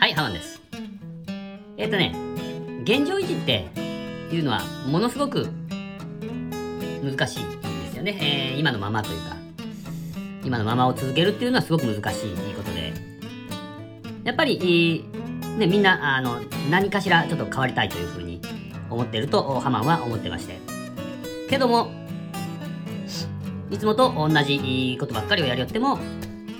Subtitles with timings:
[0.00, 0.62] はい、ハマンです。
[1.76, 2.14] えっ、とね、
[2.84, 3.68] 現状維持って
[4.32, 5.46] いうのはものすごく
[7.04, 8.18] 難しいんですよね。
[8.18, 9.36] えー今のままというか、
[10.42, 12.94] 今のままを続けるっていうのはすごく難しいことで、
[14.24, 15.04] やっぱり、
[15.58, 16.40] ね、みんなあの
[16.70, 18.40] 何かしらちょっと変わりたいというふうに
[18.88, 20.58] 思ってるとハマンは思ってまして。
[21.50, 21.92] けども、
[23.70, 25.98] いつもと同じことばっかりをやりよっても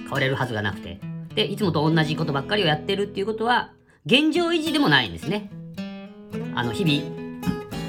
[0.03, 1.01] 変われるはずがなくて、
[1.45, 3.73] いつもと同じことばっかりをやってるっていうことは、
[4.07, 5.51] 現状維持でもないんですね。
[6.55, 7.41] あの、日々、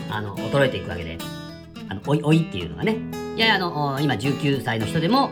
[0.10, 1.18] あの、衰えていくわけで、
[1.90, 2.98] あの、おいおいっていうのがね。
[3.36, 5.32] いやいや、あの、今19歳の人でも、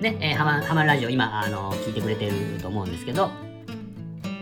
[0.00, 3.30] ね、えー、ハマ、ハマラジオ今、あの、聞いてくれてると思うんですけど、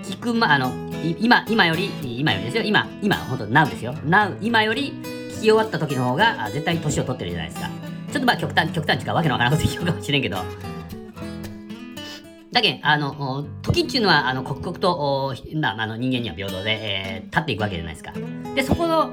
[0.03, 0.73] 聞くま、あの、
[1.21, 3.95] 今、今より、今よりですよ、今、今、本当 now ですよ。
[4.07, 7.69] now、今より聞き終わった時の方が、絶対年を取ってるじゃないですか。
[8.13, 10.39] ちょっとまあ極端、極端っていうかわけのわからんこと言うかもしれんけど、
[12.53, 18.13] だけんあの、時っていうのは、あの、刻々と、まあ、あの、人間には平等で、えー立っていくわけじゃないですか。
[18.55, 19.11] で、そこの、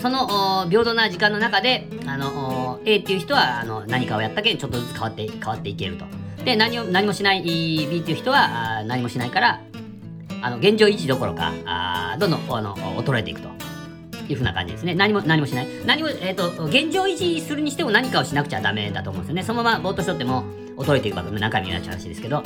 [0.00, 6.04] その、平等な時間の中で、あの、お A っていう人は、あの、何かをやったけん、ちょっとずつ変わって、変わっていけると。
[6.44, 9.60] で、何を、何もしない B っていう人は、あ何もしないから、
[10.42, 13.48] あの、現状維持どころか、あどんどん、あの、衰えていくと。
[14.32, 14.94] いうふうな感じですね。
[14.94, 15.66] 何も、何もしない。
[15.84, 19.42] 何も、えっ、と、現状維持するにしても何かをしなくちゃダメだと思うんですよね。
[19.42, 20.44] そのままぼーっとしとっても、
[20.84, 22.42] 衰えていくわけ何回も言うなっちゃう話ですけど。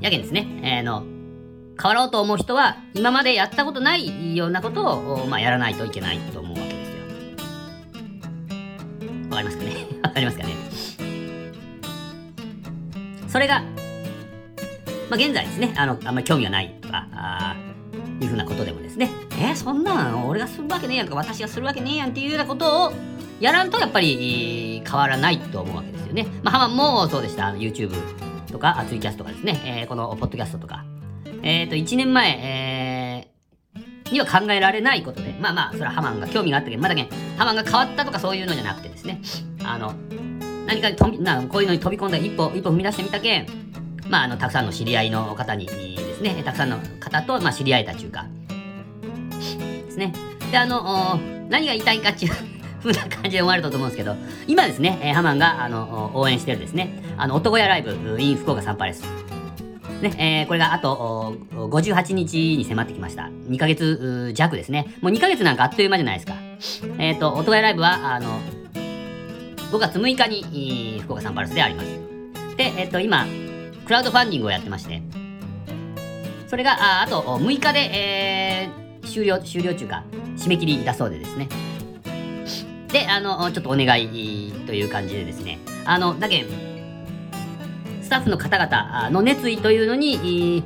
[0.00, 0.46] やけんですね。
[0.62, 1.04] えーの、
[1.80, 6.96] 変わろうと思う人は、今までやったことないようなことを、まあ、やらないといけないと思うわけですよ。
[9.30, 9.86] わかりますかね？
[10.02, 10.54] わかりますかね？
[13.28, 13.66] それが、ま
[15.12, 17.56] あ、現在ですね、あの、あんまり興味がないとか、あ
[18.20, 22.92] いうふうなことでもですね、えーそんなん俺がするわけねえやんか、私がするわけねえやんっていうようなことを
[23.40, 26.26] やらんとやっぱり変わらないと思うわけですよね。
[26.42, 27.54] まあ、ハマンもそうでした。
[27.54, 27.92] YouTube
[28.52, 30.84] とか、ツイキャストとかですね、えーこのポッドキャストとか。
[31.42, 33.30] えっ、と、1年前、えー
[34.12, 39.20] には考えられないことで、まあまあ、それはハマンが興味があったけど、まだけん、ハマンが変わったとかそういうのじゃなくてですね、
[39.64, 39.94] あの、
[40.66, 43.46] 何かに飛びなこういうのに飛び込んだ一歩、一歩踏み出してみたけん、
[44.08, 48.26] まあ、あの、たくさんの知り合いの方にですね、たくさんの方と、まあ、知り合えたというか、
[49.86, 50.12] ですね。
[50.50, 52.32] で、あの、何が言いたいかっていう
[52.80, 59.04] 風な感じで思われたと思うんですけど、今ですね、えーハマンが、あの、応援してるですね、あの、男屋ライブ、in 福岡サンパレス。
[60.02, 63.30] ね、えーこれがあと、58日に迫ってきました。
[63.48, 64.94] 2ヶ月弱ですね。
[65.00, 66.34] もう2ヶ月なんかあっという間じゃないですか。
[66.98, 68.40] えっ、と、男屋ライブは、あの、
[69.70, 71.88] 5月6日に、い福岡サンパレスであります。
[72.56, 73.26] で、えっ、と、今、
[73.84, 75.02] クラウドファンディングをやってまして、
[76.48, 78.80] それが、ああと6日で、えー
[79.10, 80.04] 終了、終了中か、
[80.36, 81.48] 締め切りだそうでですね。
[82.92, 86.46] で、あの、ちょっとお願いという感じでですね、あの、だけん、
[88.02, 90.64] スタッフの方々の熱意というのに、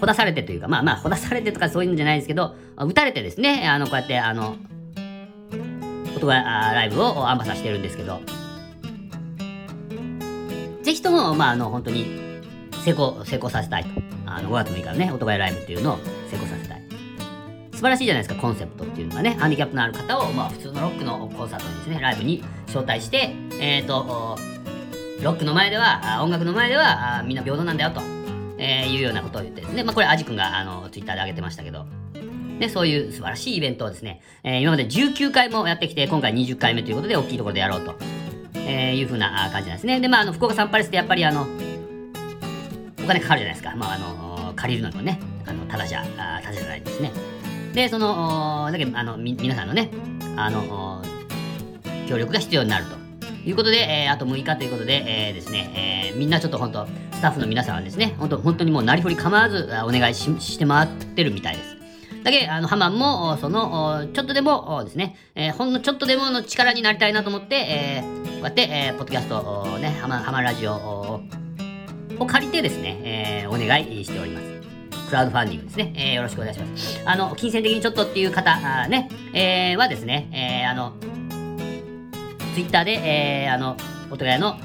[0.00, 4.56] ほだされてというか、まあまあ、ほだされてとかそういうのじゃないですけど、打たれてですね、あの、こうやって、あの、
[6.16, 8.20] 音がライブをアンバサしてるんですけど、
[10.82, 12.06] ぜひとも、まあ、あの、本当に
[12.84, 13.90] 成功、成功させたいと。
[14.26, 15.98] あの、5月6日のね、音がライブっていうのを
[16.30, 16.59] 成功させたい。
[17.80, 24.36] 素晴らしいじゃないですか、コンセプトっていうのがね、ハンディキャップのある方を、まあ、普通のロックのコンサートにですね、ライブに招待して、えっ、と、
[25.22, 28.02] ロックの前では、音楽の前では、みんな平等なんだよと、
[28.58, 31.86] えーいうようなことを言ってですね、まあ、これ、アジ君が、あの、ツイッターで上げてましたけど、
[32.58, 37.94] ね、そういう素晴らしいイベントをですね、えー今まで19回もやってきて、今回20回目ということで、大きいところでやろうと、
[38.56, 40.00] えーいうふうな感じなんですね。
[40.00, 41.46] で、まあ、あの、福岡サンパレスってやっぱり、あの、
[43.02, 43.74] お金かかるじゃないですか。
[43.74, 47.39] まあ、あの、借りるのにもね、あの、ただじゃ、あただじゃないですね。
[47.74, 49.90] で、その、だけ、あの、み、皆さんのね、
[50.36, 51.02] あの、
[52.08, 53.00] 協力が必要になると。
[53.42, 61.76] いうことで、えーあと6日ということで、えーですね、えーみんなちょっと本当、スタッフの皆さんはですね、本当、本当にもうなりふり構わずお願いしして回ってるみたいです。
[62.22, 70.74] だけあの、ハマンも、その、ちょっとでもですね、えーほんのちょっとでもの力になりたいなと思って、えーこうやって、えーポッドキャスト、ね、ハマ、ハマラジオ
[72.18, 74.59] を借りてですね、えーお願いしております。
[75.10, 75.92] クラウドファンディングですね。
[75.96, 77.02] えーよろしくお願いします。
[77.04, 80.94] あの、金銭的にちょっとっていう方、あね、えーはですね、えーあの、
[82.54, 83.76] ツイッターで、えーあの、
[84.10, 84.56] お互いの、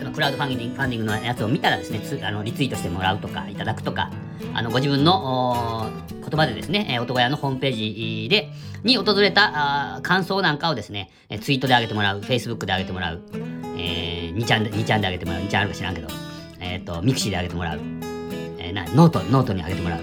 [0.00, 4.10] あのクラウドファンディングファンディングのやつを見たらですね、つあのリツイートしてもらうとか、いただくとか、
[4.52, 8.50] あの、ご自分のお言葉でですね、えー、音小屋のホームページで、
[8.82, 13.22] に訪れたあ感想なんかをですね、えーツイートで上げてもらう、Facebook で上げてもらう、
[13.78, 16.08] えー、2ちゃんで、2ちゃんで上げてもらう、2ちゃんあるか知らんけど、
[16.58, 17.80] えっ、と、ミクシーで上げてもらう、
[18.94, 20.00] ノート、ノートに上げてもらう。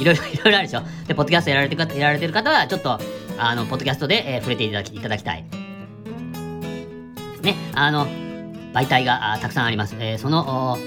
[0.00, 0.82] いろいろ、 いろいろあるでしょ。
[1.06, 2.98] で、ポッドキャストやられてる方、やられてる方は、ちょっと、
[3.38, 5.44] あの、ポッドキャストで、えー触れていただき、いただきたい。
[7.42, 8.06] ね、あの、
[8.72, 9.94] 媒体がたくさんあります。
[9.98, 10.78] えー、その、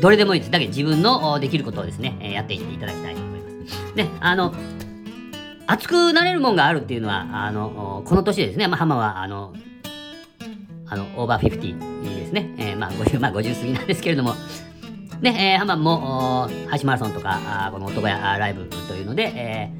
[0.00, 0.52] どれでもいいです。
[0.52, 3.94] だけど自分のできることをですね、えやっていっていただきたいと思います。
[3.96, 4.54] ね、あの、
[5.66, 9.52] 熱くなれるもんがあるっていうのは、あの、この年でですね、まあ、浜は、あの、
[10.86, 12.54] あの、 over fifty ですね。
[12.58, 14.34] えー、まあ、50、まあ、50過ぎなんですけれども、
[15.20, 19.70] ね、えー、浜も、ハシマラソンとか、あこの男やライブというので、え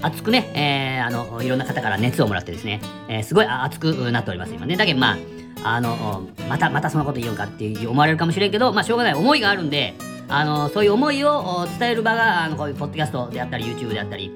[0.00, 4.76] ー、熱くね、えー、あの、いろんな方から熱をもらってですね、えー、すごい熱くなっております、今ね。
[4.76, 5.16] だけど、ま
[5.62, 9.94] あ、あの、また、またそんなこと言うんかって思われるかもしれんけど、まあ、しょうがない思いがあるんで、
[10.28, 14.30] あの、そういう思いを伝える場が、あの、こういうポッドキャストであったり、YouTube であったり、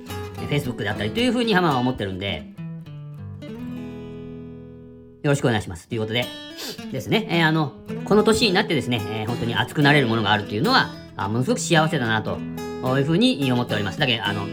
[0.48, 2.46] Facebook であったりというふうに浜は思ってるんで、
[5.22, 5.88] よろしくお願いします。
[5.88, 6.26] ということで、
[6.92, 7.72] ですね、えー、あの、
[8.04, 13.98] この年になってですね、えー、本当に熱くなれるものがあるというのは、あものすごく幸せだなというふうに思っております。
[13.98, 14.46] だけど、あの、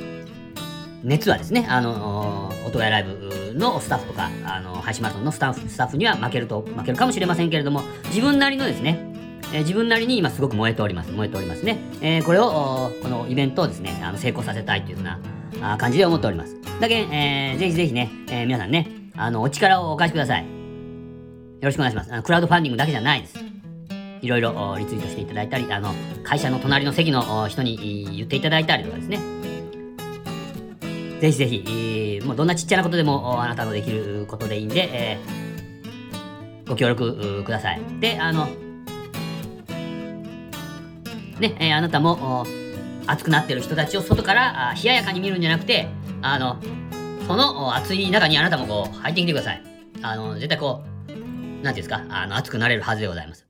[1.04, 9.00] 熱はですね、あの、音がライブのスタッフとか、あの、配信マラソンのスタッフ、スタッフには負けると、負けるかもしれませんけれども、自分なりのですね、
[9.54, 11.12] えー、自分なりに今すごく燃えております。
[11.12, 11.78] 燃えておりますね。
[12.02, 15.20] え、これを、このイベントをですね、あの成功させたいというふうな
[15.78, 16.56] 感じで思っております。
[16.82, 20.55] だけ、えー、ぜひぜひね、え、皆さんね、あの、お力をお貸しください。
[21.56, 22.13] よろしくお願いします。
[22.13, 23.40] あのクラウドファンディングだけじゃないです。
[24.22, 25.94] いろいろリツイートしていただいたり、あの、
[26.24, 29.19] 会社の隣の席の人に言っていただいたりとかですね。
[31.22, 37.81] ぜひぜひ、もうどんなちっちゃなことでもあなたのできることでいいんで、えー、ご協力ください。
[38.00, 38.48] で、あの、
[41.40, 42.46] ね、えー、あなたも
[43.07, 45.88] 熱くなってる人たちを外から冷ややかに見るんじゃなくて、
[46.22, 46.57] あの、
[47.28, 49.62] その熱い中にあなたもこう入ってきてください。
[50.02, 50.94] あの、絶対こう、
[51.66, 53.46] なんていうんですか、あの、熱くなれるはずでございます。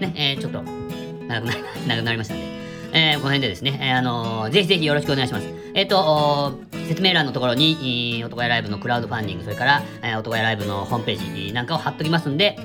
[0.00, 2.44] ね、えー、ちょっと、長くなり、 長くなりましたんで、
[2.92, 5.46] えー、この辺でですね、えー、あのー、ぜひぜひよろしくお願いします。
[5.74, 12.56] えっ、ー、と、説明欄のところに、男屋ライブのクラウドファンディング、それから、えー、男屋ライブのホームページなんかを貼っときますんで、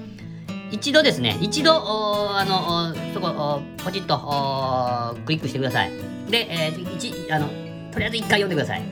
[0.70, 5.92] 一度ですね、一度、あの、そこ、ポチッとクリックしてください。
[6.30, 7.48] で、えー、一、あの、
[7.92, 8.84] とりあえず一回読んでください。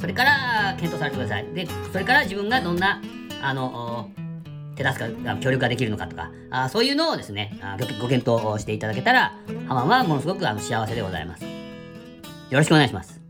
[0.00, 1.44] それから、検討されてください。
[1.52, 3.02] で、それから自分がどんな、
[3.42, 4.10] あの、
[4.78, 9.34] 手助けが、協力ができるのかとか、あそういうのをですねあご、ご検討していただけたら、
[9.66, 11.44] ハマンはものすごくあの幸せでございます。
[11.44, 11.50] よ
[12.52, 13.20] ろしくお願いします。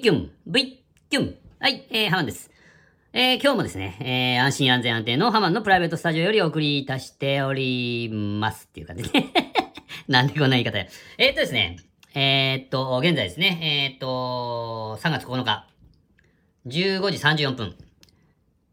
[0.00, 0.30] キュン
[1.10, 2.50] キュンはい、えー、ハマンです。
[3.14, 3.96] えー、今日もですね、
[4.36, 9.24] えー、安心安全安定のハマンのプライベートスタジオよりお送りいたしておりますっていう感じで、
[10.08, 10.86] なんでこんな言い方や。
[11.16, 11.78] えー、っとですね、
[12.14, 15.66] えー、っと、現在ですね、えー、っと、3月9日、
[16.66, 17.76] 15時34分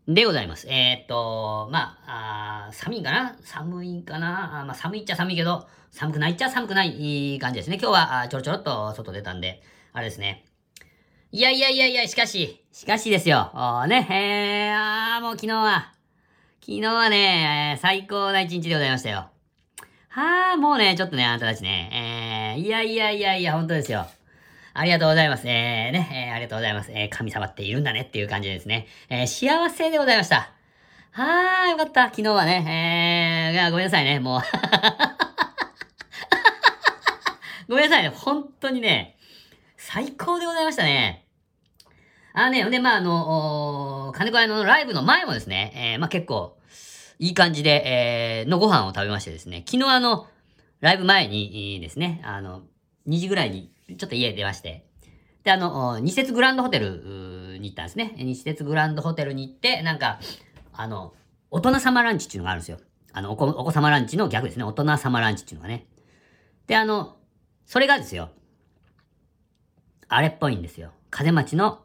[0.09, 0.67] でございます。
[0.69, 3.37] え、っと、まあ、あ寒いかな？
[3.41, 4.59] 寒いかな？
[4.63, 7.77] あまあ、寒いっちゃ寒いけど、寒くないっちゃ寒くない感じですね。
[7.81, 10.43] 今日はあちょろちょろっと外出たんで、あれですね。
[11.31, 13.54] いやいやいやいや、しかし、しかしですよ。
[13.88, 15.94] ね、えー、あーもう昨日は、
[16.60, 19.30] 昨日はね、最高な一日でございましたよ。
[20.10, 24.06] はあ、もうね、ちょっとね、あなたたちね、えー、いやいやいやいや、本当ですよ。
[24.74, 25.48] ありがとうございます。
[25.48, 26.92] えー、ね、えー、ありがとうございます。
[26.92, 28.88] えー、神様っているんだねっていう感じですね。
[29.07, 30.51] えー、幸せでございました。
[31.12, 32.10] はあ、よかった。
[32.10, 34.42] 昨日はね、えー、ごめんなさいね、もう
[37.69, 39.16] ごめんなさいね、本当にね、
[39.78, 41.24] 最高でございましたね。
[42.37, 46.57] あのね、で、まあ、あの、金子屋のライブの前もですね、えー、まあ結構、
[47.18, 50.27] いい感じで、えー、のご飯を食べましてですね、昨日あの、
[50.81, 52.63] ライブ前にですね、あの、
[53.07, 54.85] 2時ぐらいに、ちょっと家出まして、
[55.45, 58.13] で、あの、二節グランドホテルに行ったんですね。
[58.18, 60.19] 二節グランドホテルに行って、なんか、
[60.73, 61.13] あの、
[61.51, 62.80] 大人様ランチっていうのがあるんですよ。
[63.13, 64.65] あの、お子お子様ランチの逆ですね。
[64.65, 65.87] 大人様ランチっていうのがね。
[66.68, 67.15] で、あの、
[67.65, 68.30] それがですよ、
[70.09, 70.92] あれっぽいんですよ。
[71.09, 71.80] 風町の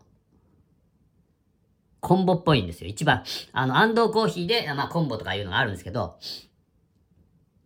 [2.01, 2.89] コンボっぽいんですよ。
[2.89, 3.25] 一番。
[3.53, 6.17] あの、安藤コーヒーで、まあ、コンボとかいうのがあるんですけど、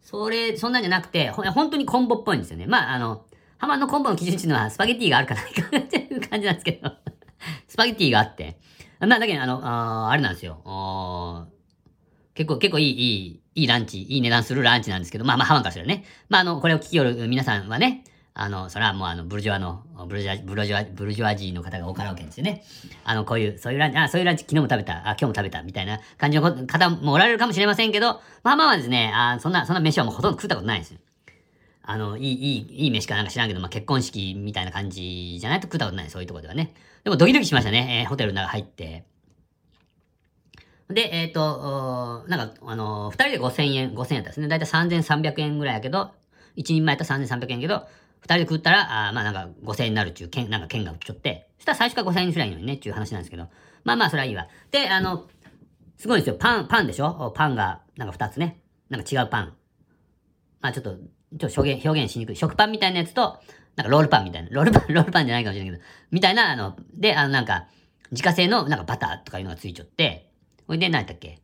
[0.02, 2.66] それ、そんなんじゃなくて、ほ本当にコンボっぽいんですよね。
[2.66, 3.24] まあ、あの、
[3.58, 6.92] ハマのコンボの基準っていうのは、スパゲティがあるかないかっていう感じなんですけど、
[7.66, 8.58] スパゲティがあって、
[9.00, 11.48] まあ、だけど、あの、ああれなんですよ。
[12.34, 16.04] 結構、結構いい、いい、いいランチ、いい値段するランチなんですけど、まあまあ、ハマンからね。
[16.28, 18.04] まあ、あの、これを聞きよる皆さんはね、
[18.36, 22.64] あの、それはもうあの、ブルジョワの、ブルジョワ、ブルジョワ、ブルジョワジーの方が多かったわけですよね。
[23.04, 30.98] あの、こういう、そういうランチ、あ、そういうランチ昨日も食べた、あ、今日も食べた、みたいな感じの方もおられるかもしれませんけど、まあまあはですね、あそんな、そんな飯はもうほとんど食ったことないですよ。
[31.84, 36.74] あの、いい、いい、いい飯かなんか知らんけど、まあ結婚式みたいな感じじゃないと食ったことない、そういうところではね。
[37.04, 39.04] でもドキドキしましたね、えー、ホテルの中入って。
[40.90, 44.48] で、えっ、ー、と、なんか、あのー、二人で5000円、5000円やったですね。
[44.48, 46.10] だいたい3300円ぐらいやけど、
[46.56, 47.86] 一人前やったら3300円やけど、
[48.24, 53.48] 二人で食ったら、あまあなんか5000円になるっちゅう、けんなんか券が売っちゃって、そしたら最初から5000円にすりゃいいのにねっていう話なんですけど、
[53.84, 54.48] まあまあそれはいいわ。
[54.70, 55.28] で、あの、
[55.98, 56.36] すごいんですよ。
[56.36, 57.32] パン、パンでしょ？
[57.36, 58.62] パンが、なんか二つね。
[58.88, 59.52] なんか違うパン。
[60.62, 60.96] まあちょっと、
[61.38, 62.36] ちょっと表現、表現しにくい。
[62.36, 63.40] 食パンみたいなやつと、
[63.76, 64.48] なんかロールパンみたいな。
[64.50, 67.66] ロールパン、ロールパンじゃないかもしれないけど、みたいな、あの、で、あのなんか、
[68.10, 70.30] 自家製のなんかバターとかいうのがついちゃって、
[70.66, 71.42] ほいで、何やったっけ？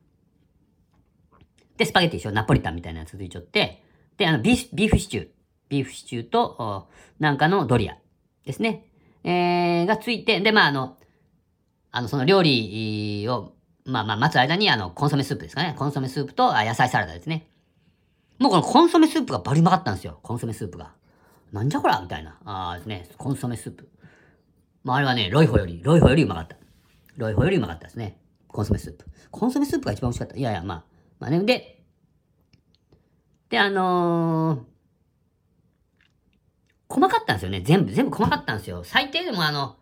[1.76, 2.32] で、スパゲッティでしょ？
[2.32, 3.82] ナポリタンみたいなやつついちゃって、
[4.16, 5.28] で、あの、ビーフ、ビーフシチュー。
[5.70, 7.96] ビーフシチューと、なんかのドリア
[8.44, 8.84] ですね。
[9.24, 10.98] えー、がついて、で、まあ、あの、
[11.92, 13.54] あの、その料理を、
[13.86, 15.74] まあまあ、待つ間に、あの、コンソメスープですかね。
[15.78, 17.46] コンソメスープと、あ野菜サラダですね。
[18.38, 20.18] もうこのコンソメスープがバリうまかったんですよ。
[20.22, 20.92] コンソメスープが。
[21.52, 22.38] なんじゃこらみたいな。
[22.44, 23.08] ああですね。
[23.16, 23.88] コンソメスープ。
[24.82, 26.56] まあ、あれはね、ロイホより、ロイホよりうまかった。
[27.16, 28.18] ロイホよりうまかったですね。
[28.48, 29.04] コンソメスープ。
[29.30, 30.36] コンソメスープが一番美味しかった。
[30.36, 30.84] いやいや、まあ、
[31.18, 31.40] まあね。
[31.44, 31.82] で、
[33.50, 34.64] で、あの、
[36.90, 37.60] 細かったんですよね。
[37.60, 38.82] 全部、全部細かったんですよ。
[38.84, 39.76] 最低でもあの、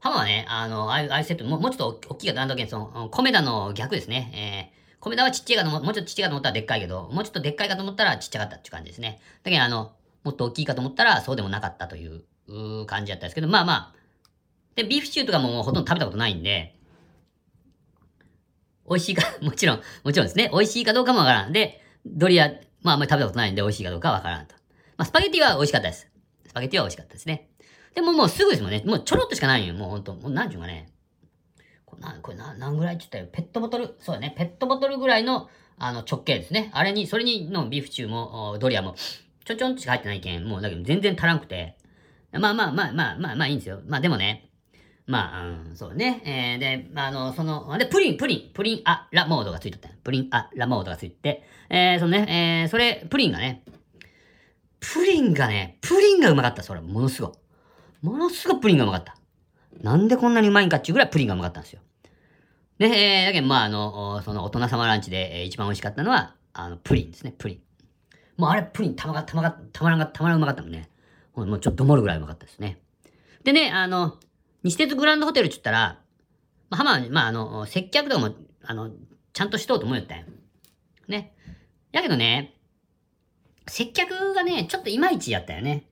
[0.00, 4.72] ハマはね、あの、ああいう、セット、もうちょっと大きいかなんだけど、その、米田の逆ですね。
[4.72, 9.20] えー、米田はちっちゃいかとも、もうちょっとちっちゃいかと思ったらでっかいけど、もうちょっとでっかいかと思ったらちっちゃかったっていう感じですね。
[9.42, 9.92] だけどあの、
[10.24, 12.24] もっと大きいかと思ったらそうでもなかったという、
[12.86, 13.94] 感じだったんですけど、まあまあ、
[14.74, 16.74] で、ビーフシチューとかももうほとんど食べたことないんで、
[18.88, 20.50] 美味しいか、 もちろん、もちろんですね。
[20.52, 21.52] 美味しいかどうかもわからん。
[21.52, 22.48] で、ドリア、
[22.82, 24.54] まああんまり食べたことないんで美味しいかどうかわからんと。
[24.96, 26.13] まあスパゲティは美味しかったです。
[26.54, 27.48] スパゲッティは美味しかったですね。
[27.96, 28.84] でももうすぐですもんね。
[28.86, 29.74] もうちょろっとしかないよ。
[29.74, 30.14] もうほんと。
[30.14, 30.88] もう何ちゅうかね。
[31.84, 33.26] これな、これな、何ぐらいって言ったよ。
[33.32, 34.32] ペットボトル、そうだね。
[34.36, 36.70] ペットボトルぐらいの、あの、直径ですね。
[36.74, 38.94] あれに、それにのビーフチューも、ドリアも、
[39.44, 41.76] ちょちょんとしか入ってないけん、もうだけど全然足らんくて。
[42.32, 43.80] まあまあまあまあまあまあいいんですよ。
[43.86, 44.50] まあでもね、
[45.06, 46.22] まあ、うん、そうね。
[46.24, 53.64] えー、で、あの、その、で、プリン、プリン、プリンアラモードがついとったプリンアラモードがついて、えー、そのね、えー、それ、プリンがね、
[54.92, 57.32] プリンがね、プリンがうまかった、それ、ものすごい
[58.02, 59.16] ものすごくプリンがうまかった。
[59.82, 61.80] なんでこんなにうまいんかっていうぐらいプリンがうまかったんですよ。
[62.78, 67.60] で、えー、だけど、まあ、あの、その大人様ランチで、えー、一番美味しかったのは、あの、プリンですね、プリン。
[68.36, 70.90] もうあれ、プリンたまが、たまが、たまらんが、たまらんうまかったもんね。
[71.34, 72.78] もうちょっと漏るぐらいうまかったですね。
[73.42, 74.18] でね、あの、
[74.62, 76.00] 西鉄グランドホテルって言ったら、
[76.70, 78.90] まあ、浜は、まあ、あの、接客とかも、あの、
[79.32, 80.24] ちゃんとしとうと思うよったよ。
[81.08, 81.34] ね。
[81.92, 82.53] やけどね、
[83.66, 85.84] 接客がね、ちょっといまいちやったよね。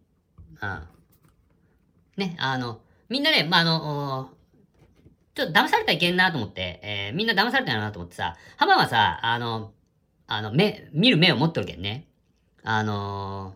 [0.61, 0.83] うん。
[2.17, 4.31] ね、あの、みんなね、まあ、あの、
[5.35, 9.73] ちょっと騙されたらいけんなと思って、えー、みんな騙されたんやなと思ってさ、浜はさ、あの、
[10.27, 12.07] あの、目、見る目を持っとるけんね。
[12.63, 13.55] あの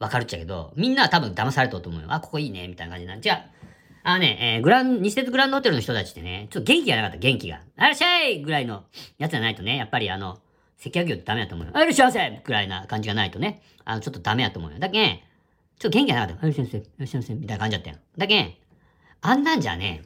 [0.00, 2.08] ー、わかるっちゃけど、みんなは多分騙されとると思うよ。
[2.10, 3.22] あ、ここいいね、みたいな感じなん。
[3.22, 7.60] じゃあ、あのね、えー、グラン、西鉄グランドホテルの人たちってね、ちょっと元気がなかった、元気が。
[7.76, 8.84] あらっしゃいぐらいの
[9.18, 10.38] やつじゃないとね、やっぱりあの、
[10.76, 11.72] 接客業ってダメだと思うよ。
[11.74, 14.78] あらっしゃいませぐらいな感じがないとね、あの、ちょっとダメだと思うよ。
[14.78, 15.18] だけん、
[15.78, 16.42] ちょっと元気がなかった。
[16.42, 17.96] あらっしゃいませ、あらっしゃいませ、みたいな感じだったよ。
[18.16, 18.54] だけん、
[19.22, 20.02] あんなんじゃね、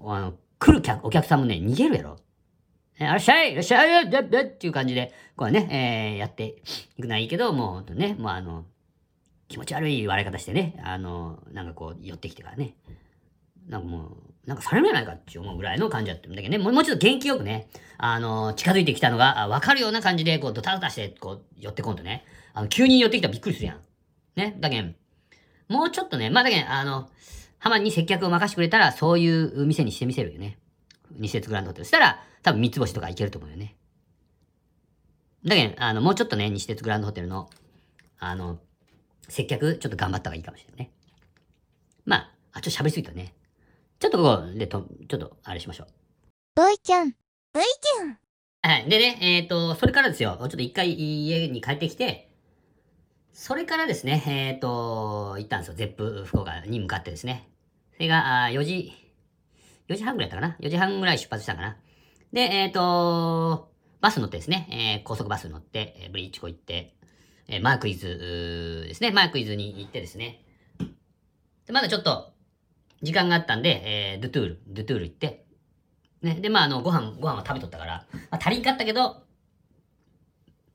[0.00, 2.18] あの、来る客、お客さんもね、逃げるやろ。
[2.98, 6.62] えあらっしゃいいらっしゃいででっていう感じで、こうね、えー、やって
[6.96, 8.64] いくのはいいけど、もうほんとね、もうあの、
[9.48, 12.74] 気持ち悪い笑い方してね、あの、なんかこう、寄ってきてからね、
[13.68, 23.80] なんかもう、なんかされるんじゃないかって思うぐらいの感じだったんだけどね、もうちょっと元気よくね、あの、近づいてきたのがわかるような感じで、こう、ドタドタして、こう、寄ってこんとね、あの、急に寄ってきたらびっくりするやん。
[24.34, 24.56] ね？
[24.60, 24.96] だけん、
[25.68, 27.08] もうちょっとね、まあだけん、あの、
[27.58, 30.58] 浜に接客を任してくれたら、そういう店にしてみせるよね。
[31.12, 31.84] 二節グランドホテル。
[31.84, 33.76] そしたら、多分三つ星とかいけると思うよね。
[35.44, 37.48] だけど、あの、もうちょっとね、西鉄グランドホテルの、
[38.18, 38.58] あの、
[39.28, 40.90] 接客、ちょっと頑張った方がいいかもしれないね。
[42.04, 43.34] まあ、あ、ちょっと喋りすぎたね。
[44.02, 45.86] ちょっとここでと、ちょっと、あれしましょう。
[46.56, 47.10] ボイちゃん。
[47.52, 48.18] ボイちゃん。
[48.62, 48.88] はい。
[48.90, 50.36] でね、えっ、ー、と、それからですよ。
[50.40, 52.28] ちょっと一回家に帰ってきて、
[53.32, 55.74] それからですね、えっ、ー、と、行ったんですよ。
[55.74, 57.48] ゼップ福岡に向かってですね。
[57.94, 58.92] それが、あ4時、
[59.86, 61.76] 4時半ぐらいだったかな ?4 時半ぐらい出発したかな
[62.32, 66.96] で、えっ、ー、と、バス乗ってですね、えー、高速バス乗って、えー、ブリッジ湖行って、
[67.46, 70.44] えー、マークイズですね、マークイズに行ってですね。
[71.66, 72.32] で、まだちょっと、
[73.02, 75.44] 時間があったんで、えー、ドゥトゥール、ドゥトゥール行って、
[76.22, 79.22] ね、で、まあ、あの、ご飯、ご飯は食べとったから、まあ、足りんかったけど、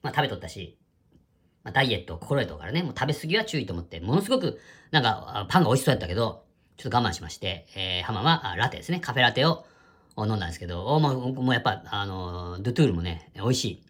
[0.03, 0.77] まあ、食べとったし、
[1.63, 4.59] まあ、ダイエットを心得とからね、もう食べ過ぎは注意と思って、ものすごく、
[4.91, 6.43] なんか、パンが美味しそうやったけど、
[6.77, 8.99] ちょっと我慢しまして、えー、浜はラテですね。
[8.99, 9.65] カフェラテを
[10.17, 13.83] 飲んだんですけど、おもう、もうやっぱ、あの、ドゥトゥールもね、美味しい。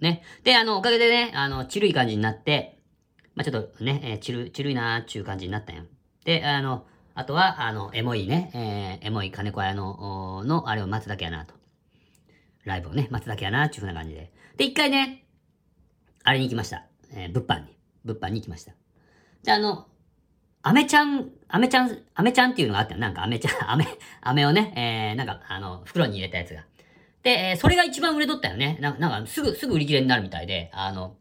[0.00, 0.22] ね。
[0.44, 2.78] で、あの、おかげでね、あの、チルい感じになって、
[3.34, 5.82] まあ、ちょっとね、えー、チル、チルいなーっていう感じになったんや。
[6.24, 6.86] で、あの、
[7.18, 8.50] あとは、あの、エモいね、
[9.00, 11.54] えー、エモい金子屋の、の、あれを待つだけやなと。
[12.64, 14.30] ライブをね、待つだけやな、っていう風な感じで。
[14.58, 15.24] で、一回ね、
[16.24, 16.84] あれに行きました。
[17.14, 17.74] えー、物販に。
[18.04, 18.74] 物販に行きました。
[19.44, 19.86] で、あの、
[20.60, 23.00] アメちゃん、アメちゃん、アメちゃんっていうのがあったよ。
[23.00, 23.86] なんかアメちゃん、 アメ、
[24.20, 26.66] アメをね、えー、なんか、あの、袋に入れたやつが。
[27.22, 28.76] で、えー、それが一番売れとったよね。
[28.82, 31.16] ななんか、すぐ、すぐ売り切れになるみたいで、あの、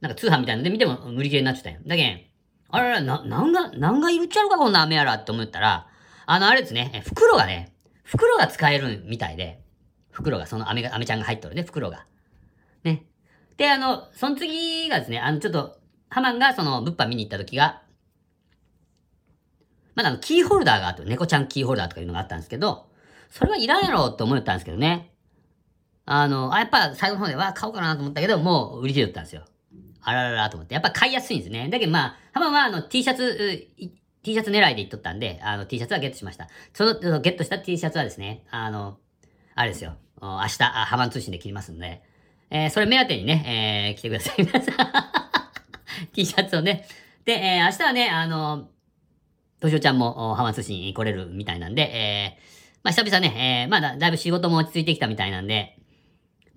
[0.00, 1.78] なんか通販みたいなので見ても売り切れになっちゃったよ。
[1.84, 2.27] だけん、
[2.70, 5.86] あらら、な、なんが、なんがいるっちゃうか、こんな飴やらって思ったら、
[6.26, 7.72] あの、あれですね、袋がね、
[8.04, 9.60] 袋が使えるみたいで、
[10.10, 12.06] 袋が、その飴が、飴ちゃんが入っとるね、袋が。
[12.84, 13.06] ね。
[13.56, 15.78] で、あの、その次がですね、あの、ちょっと、
[16.10, 17.82] ハマンがその物販見に行った時が、
[19.94, 22.86] まだあの、キーホルダーがあって、猫ちゃんキーホルダーとかいうのがあったんですけど、
[23.30, 25.12] それはいらんやろって思ったんですけどね。
[26.04, 29.44] あの、あ、やっぱ最後の方では買おうかなと思ったけど、もう売り切れったんですよ。
[30.08, 30.74] あらららと思って。
[30.74, 31.68] やっぱ買いやすいんですね。
[31.70, 33.68] だけどまあ、ハマはあの T シャツ、
[34.22, 36.48] T シャツ狙いで行っとったんで、あの T シャツはゲットしました。
[36.72, 38.98] その、ゲットした T シャツはですね、あの、
[39.54, 39.96] あれですよ。
[40.20, 42.02] 明日、ハマン通信で切りますんで、
[42.50, 44.34] えー、それ目当てにね、えー、来てください。
[44.38, 44.74] 皆さん。
[46.12, 46.86] T シャツをね。
[47.24, 48.68] で、えー、明日はね、あの、
[49.60, 55.78] としおちゃんもハマン通信来れるみたいなんで、えー、まあ久々ね、えー、まだだいぶ仕事も落ち着いてきたみたいなんで、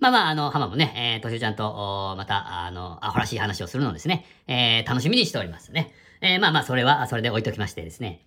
[0.02, 5.94] まあまあ、あの、ハマもね、えー、としおちゃんと、また、あの、アホらしい話をするのをですね、えー、楽しみにしておりますね。
[6.20, 8.20] えー、まあまあ、それは、それで置いときましてですね。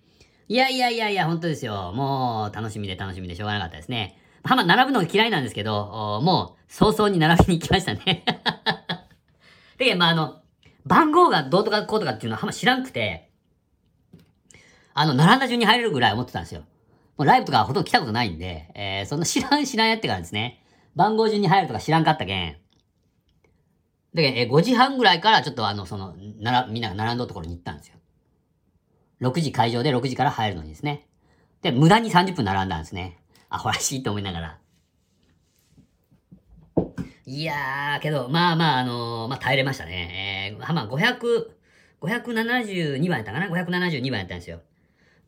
[0.48, 1.92] いやいやいやいや、本当ですよ。
[1.94, 4.16] もう、楽しみで楽しみでしょうがなかったですね。
[4.42, 8.24] ハマ並ぶのが嫌いなんですけど、もう、早々に並びに行きましたね。
[9.76, 10.40] で、まあ、あの、
[10.86, 13.28] 番号がどうとかこうとかっていうのはハマ知らんくて、
[14.94, 16.62] あの、並んだ順に入れるぐらい思ってたんですよ。
[17.18, 20.62] もうライブとかほとんど来たことないんで、えー、そんな知らん知らんやってからですね、
[20.96, 22.56] 番号順に入るとか知らんかったけん。
[24.14, 27.96] で、えー、5時半ぐらいからちょっとあの、その、なら、みんなが並んどるところに行ったんですよ。
[29.20, 31.06] 6時会場で6時から入るのにですね。
[31.60, 33.18] で、無駄に30分並んだんですね。
[33.50, 34.58] アホらしいと思いながら。
[37.26, 40.54] いやー、けど、まあまあ、あのー、まあ耐えれましたね。
[40.56, 41.50] えー、まあ500、
[42.00, 44.60] 572番やったかな ?572 番やったんですよ。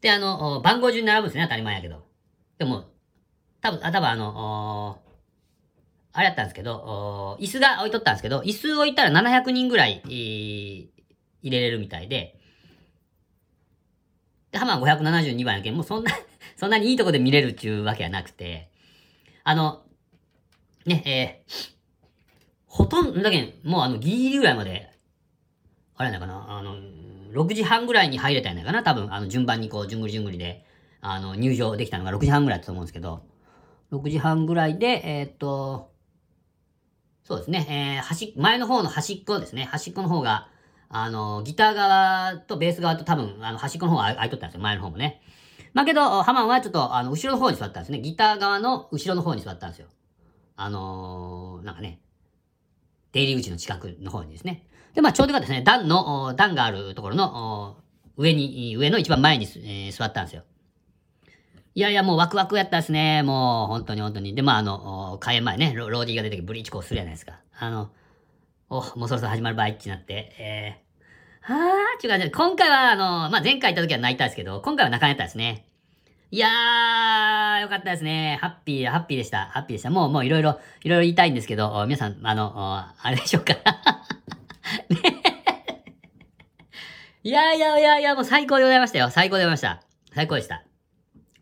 [0.00, 2.06] で、あの、番号順に並ぶんですね、当たり前やけど。
[2.58, 2.86] でも、
[3.60, 4.98] 多分、あ、多分あの、
[6.12, 10.90] あれやったんですけど、椅子が置いとったんですけど、椅子置いたら700人ぐらい、入
[11.42, 12.38] れれるみたいで、
[14.50, 16.10] で、ハマー572番やけん、もうそんな
[16.56, 18.70] そんなにいいとこで見れるっちゅうわけはなくて、
[19.44, 19.82] あの、
[20.86, 21.68] ね、えー、
[22.66, 24.90] ほとんど、だけん、もうあの、ギリギリぐらいまで、
[25.96, 26.76] あれやないかな、あの、
[27.32, 30.64] 6時半ぐらいに入れたんやないかな、多分、あの、順番にこう、じゅんぐりじゅんぐりで、
[31.00, 33.22] あの、入場できたのが6時半ぐらいだったと思うんですけど、
[33.92, 35.92] 6時半ぐらいで、えー、っと、
[37.28, 40.48] そうですね、えー、端、前の方の端っこですね、端っこの方が、
[40.88, 45.20] あの、ギター側とベース側と多分、あの、端っこの方が空いとったんですよ、前の方もね。
[45.74, 48.00] まあけど、ハマンはちょっと、あの、後ろの方に座ったんですね。
[48.00, 49.88] ギター側の後ろの方に座ったんですよ。
[50.56, 52.00] あのー、なんかね、
[53.12, 54.66] 出入り口の近くの方にですね。
[54.94, 57.76] で、まあちょうどがですね、段の、段があるところの、
[58.16, 60.44] 上に、上の一番前に、えー、座ったんですよ。
[61.78, 63.22] いやいや、もうワクワクやったですね。
[63.22, 64.34] もう、本当に本当に。
[64.34, 67.38] で、まああの、開演前ね、ローディーが出てきてブリーチコーするじゃないですか。
[67.56, 67.92] あの、
[68.68, 75.66] お、もうそろそろ始まる場合ってなって、えー、はー、ちゅう感じで、今回はあの、まあ前回行った時は泣いたんですけど、今回は泣かなかったですね。
[76.32, 78.38] いやー、よかったですね。
[78.40, 79.46] ハッピー、ハッピーでした。
[79.52, 79.90] ハッピーでした。
[79.90, 83.54] もう、もういろいろ、いろいろ言いたいんですけど、皆さん、あの、あれでしょうか。
[84.90, 85.22] ね
[87.22, 89.10] いやいやいやいや、もう最高でございましたよ。
[89.10, 89.80] 最高でございました。
[90.12, 90.67] 最高でした。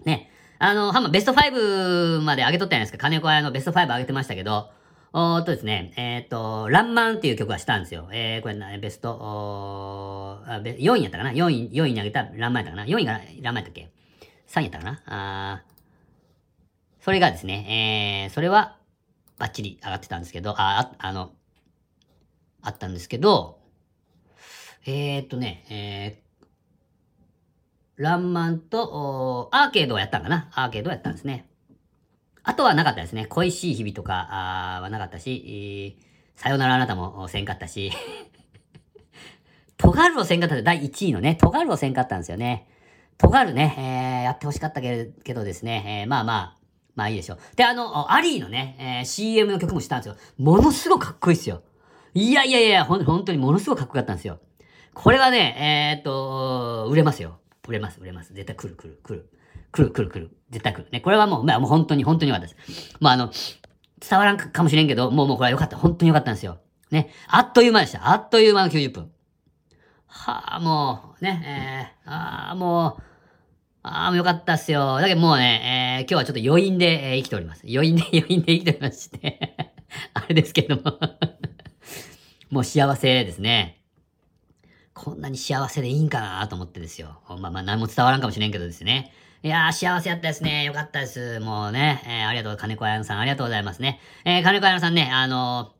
[0.06, 0.30] ね。
[0.58, 2.98] あの、ハンマーベスト5まで上げとったじゃないですか。
[2.98, 4.70] 金子屋のベスト5上げてましたけど、
[5.12, 8.08] おーっとですね、えー、っと、ランマンっていう曲はしたんですよ。
[8.12, 13.90] えー、これ、ベスト、おー4位やったかな ?4 位、4位に上げたランマンやったかな ?4 位がランマンやったっけ
[14.48, 15.62] 3位やったかなあ
[17.00, 18.78] それがですね、えー、それは、
[19.38, 21.32] バッチリ上がってたんですけど、あ、あ、あの、
[22.62, 23.58] あったんですけど、
[24.86, 26.25] えー、っとね、えー、
[27.96, 31.48] ランマンと、アーケードをやったんかなアーケードをやったんですね。
[32.42, 33.26] あとはなかったですね。
[33.26, 35.98] 恋しい日々とかあはなかったし、
[36.37, 37.90] さよならあなたもせんかったし、
[39.78, 42.68] トガルをせんかった第1位のね、トガルをせんかったんですよね。
[43.18, 46.56] 尖るね、えー、やってほしかったけどですね、えー、まあまあ、
[46.94, 47.38] まあいいでしょう。
[47.56, 50.16] で、あの、アリーのね、えー、CM の曲もしたんですよ。
[50.38, 51.62] ものすごくかっこいいっすよ。
[52.14, 54.38] いやいやいや、ほん、本当にものすごくかっこよかったんですよ。
[54.92, 57.38] これはね、えー、っと、売れますよ。
[57.68, 58.33] 売れます、売れます。
[58.35, 59.31] 絶対来る、来る、来る。
[59.72, 60.37] 来る、来る、来る。
[60.50, 60.88] 絶対来る。
[60.90, 62.96] ね、これはもう、まあもう本当に、本当に良かったです。
[63.00, 63.31] まああの、
[63.98, 65.76] 伝わらんかもしれんけど、もうもうこれは良かった。
[65.76, 66.59] 本当に良かったんですよ。
[66.90, 67.11] ね。
[67.29, 68.11] あっという間でした。
[68.11, 69.11] あっという間の90分。
[70.07, 73.02] はあ、もう、ね、えー、ああ、もう、
[73.83, 74.98] ああ、もうよかったっすよ。
[75.00, 77.62] だけどもうね、えー、今日はちょっと余韻で、えー生きております。
[77.68, 79.57] 余韻で、 余韻で生きておりまして。
[80.14, 80.98] あれですけども。
[82.50, 83.81] もう幸せですね。
[84.96, 87.20] こんなに幸せでいいんかなと思ってですよ。
[87.28, 89.12] まあまあ何も伝わらんかもしれんけどですね。
[89.42, 90.64] いやー、幸せやったですね。
[90.64, 91.38] よかったです。
[91.40, 94.00] もうね、えーありがとう、金子彩乃さん、ありがとうございますね。
[94.24, 95.76] えー金子彩乃さんね、あのー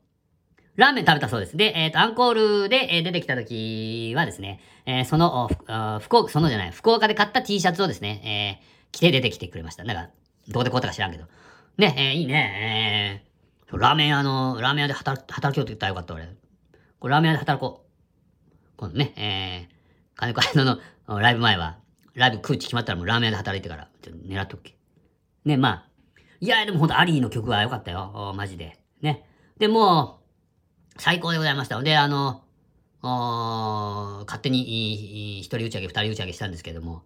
[0.75, 1.57] ラーメン食べたそうです。
[1.57, 9.83] で、えっ、と、アンコールで、え出てきた時はですね、えその、お福岡、そのじゃない、福岡で買った T シャツをですね、え着て出てきてくれました。
[9.85, 10.11] なんか、
[10.47, 11.25] どこで買ったか知らんけど。
[11.79, 13.23] ね、えいいね、
[13.71, 16.29] えラーメン屋の、ラーメン屋で働働きようって言ったらよかった、俺。
[16.99, 17.86] これラーメン屋で働こう。
[18.77, 21.77] 今度ね、えー、金子彩乃のライブ前は、
[22.13, 24.77] ライブ空地決まったらもうラーメン屋で働いてから、ちょっと狙っとくけ。
[25.45, 25.87] ね、まあ、
[26.39, 28.33] いや、でもほんとアリーの曲は良かったよ。
[28.35, 28.79] マジで。
[29.01, 29.25] ね。
[29.57, 30.19] で、も
[30.95, 31.81] う、最高でございました。
[31.81, 32.43] で、あの、
[33.01, 37.03] 勝手に一人打ち上げ、二人打ち上げしたんですけども、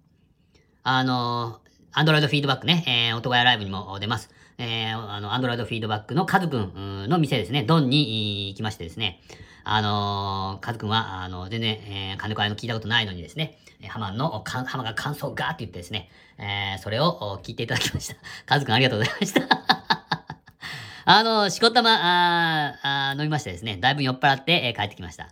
[0.84, 1.62] あの、
[1.94, 4.30] アンドロイドフィードバックね、えー、音がやライブにも出ます。
[4.58, 9.22] えー、あの、アンドロイドフィードバックのカズくんの店ですね、ドンに行きましてですね、
[9.64, 18.16] あのー、カズくんは、あの、全然、えー、金子屋の聞いたことないのにですね、ハマンの、かハマが感想ガーって言ってですね、えー、それをお聞いていただきました。
[18.46, 19.42] カズくんありがとうございました。
[21.06, 25.30] あの、しこたま、ああ飲みましてですね、だいぶ酔っ払って、えー帰ってきました。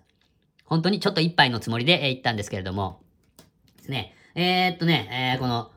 [0.65, 3.02] 本当にちょっと一杯のつもりで、えー行ったんですけれども、
[3.78, 5.72] ですね、えー、っとね、えーこの、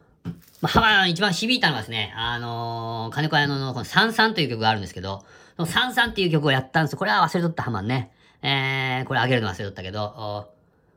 [0.61, 5.25] まあ、ハマ一番響いたのがですね、あのー金子屋ののこのサンサンという曲があるんですけど、
[5.57, 6.99] そのサンサンっていう曲をやったんですよ。
[6.99, 8.11] これは忘れとったハマンね。
[8.43, 10.53] えー、これあげるの忘れとったけど、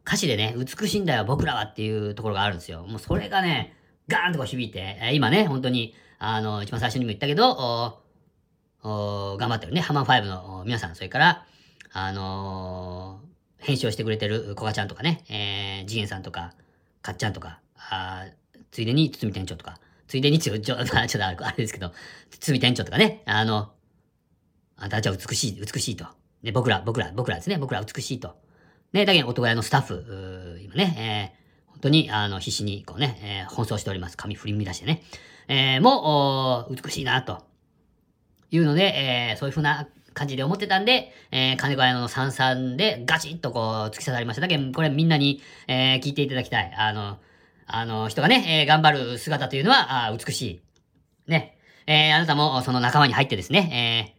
[0.06, 2.84] 歌詞でね、美しいんだよ僕らはっていうところがあるんですよ。
[2.84, 3.76] もうそれがね、
[4.08, 8.02] ガーンとこう響いて、えー今ね、本当に、あの、一番最初にも言ったけど、
[8.84, 11.46] お頑張ってるね、ハマン5の皆さん、それから、
[11.94, 13.26] あのー
[13.66, 16.54] 編集をしてくれてるコカちゃんとかね、えー、ジエンさんとか、
[17.02, 18.26] かっちゃんとか、あ
[18.70, 21.92] ついでに堤店長とか、ついでにつよ、ちょ、 ちょっとあれですけど、
[22.30, 23.72] 堤店長とかね、あの、
[24.78, 26.06] あんたたちは美しい、美しいと。
[26.46, 28.36] ね、僕ら、僕ら、僕らですね、僕ら美しいと。
[28.94, 34.16] ね、だけど、男屋のスタッフ、今ね、えー本当に、あの、必死に、こうね、えー奔走しております。
[34.16, 35.04] 髪振り乱してね。
[35.50, 37.44] えーもう、美しいな、と。
[38.52, 44.42] いうので、えーそういう風な感じで思ってたんで、えー金子屋の三々でガチッとこう突き刺さりました。
[44.42, 46.72] だけど、これみんなに、えー聞いていただきたい。
[46.78, 47.18] あの、
[47.68, 50.62] あの、人がね、えー頑張る姿というのは、あ美しい。
[51.28, 51.58] ね。
[51.88, 54.15] えーあなたもその仲間に入ってですね、えー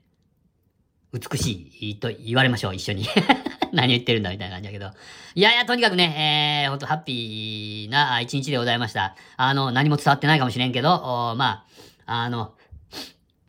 [1.18, 3.07] 美しいと言われましょう、一緒に。
[3.72, 4.90] 何を言ってるんだみたいな感じだけど。
[5.35, 9.16] いやいや、とにかくね、えー、ほんとハッピーな一日でございました。
[9.37, 11.64] あの、何も伝わってないかもしれんけど、ま
[12.07, 12.55] あ、あの、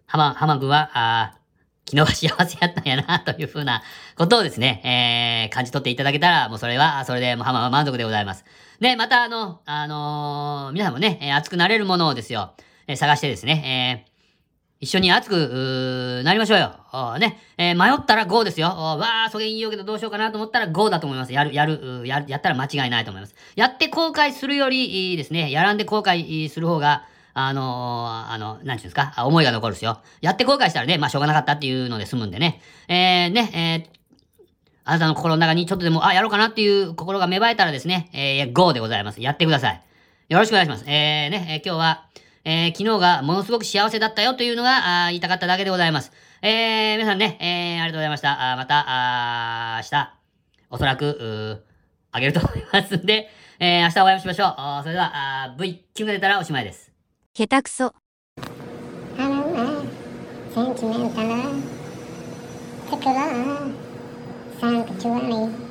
[0.08, 1.38] 浜、浜君は、あー
[1.89, 3.82] 昨日は幸せやったんやな、というふうな
[4.17, 8.43] ことをですね、えー、感じ取っていただけたら、もうそれは、それでもう浜は満足でございます。
[8.82, 12.53] で、またあの、あのー皆さんもね、熱くなれるものをですよ、
[12.88, 14.16] え探してですね、えー
[14.80, 16.72] 一緒に熱く、なりましょうよ。
[17.20, 17.40] ね。
[17.58, 18.68] えー迷ったら GO ですよ。
[18.68, 21.34] わー、それいいよけどどうしようかなと思ったら GO だと思います。
[21.34, 23.36] やる、やる、やる、やったら間違いないと思います。
[23.56, 25.50] やって後悔するよりいいですね。
[25.52, 30.00] やらんで後悔する方が、あのーあの、なんていうんですか、思いが残るですよ。
[30.22, 32.62] やって後悔したらね、まあしょうがなかったっていうので済むんでね。
[32.88, 33.98] えー、ね、えー
[34.90, 39.22] あなたの心の中にちょっとでも、あ、やろうかなっていう心が芽生えたらですね、えー、GO でございます。
[39.22, 39.82] やってください。
[40.30, 40.86] よろしくお願いします。
[40.88, 42.06] えー、ね、えー今日は、
[42.49, 46.13] えー昨日がものすごく幸せだったよというのが、あー言いたかっただけでございます。
[46.41, 48.51] えー、皆さんね、えー、ありがとうございました。
[48.51, 50.13] あーまた、あー明日、
[50.69, 51.65] おそらく、
[52.13, 53.29] あげると思いますんで、
[53.60, 54.53] えー、明日お会いしましょう。
[54.55, 56.89] あーそれでは、あー V キュンが出たらおしまいです。
[57.38, 57.93] 下手くそ。
[59.17, 59.83] Hello,
[60.55, 61.62] sentimental,
[62.89, 63.71] particular,
[64.62, 65.66] sanctuary.